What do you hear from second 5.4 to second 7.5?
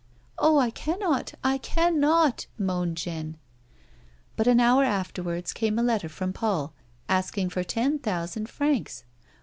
came a letter from Paul asking